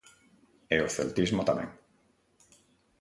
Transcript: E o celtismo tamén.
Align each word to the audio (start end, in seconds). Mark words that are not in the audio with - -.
E 0.75 0.77
o 0.85 0.93
celtismo 0.95 1.41
tamén. 1.49 1.69